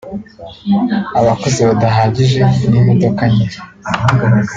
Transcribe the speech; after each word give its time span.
abakozi 1.19 1.59
badahagije 1.69 2.41
n’imodoka 2.71 3.23
nke 3.33 3.45